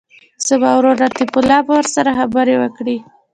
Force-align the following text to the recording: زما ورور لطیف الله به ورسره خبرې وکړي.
زما 0.47 0.71
ورور 0.77 0.95
لطیف 1.03 1.31
الله 1.39 1.59
به 1.65 1.73
ورسره 1.77 2.09
خبرې 2.19 2.55
وکړي. 2.59 2.97